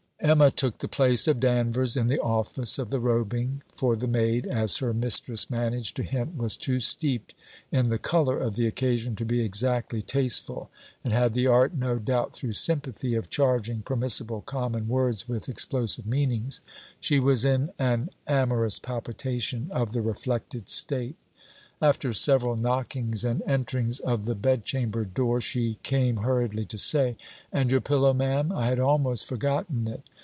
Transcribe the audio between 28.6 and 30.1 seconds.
had almost forgotten it!'